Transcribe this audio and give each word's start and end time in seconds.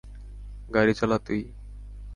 গাড়ি 0.69 0.93
চালা 0.99 1.17
তুই! 1.25 1.41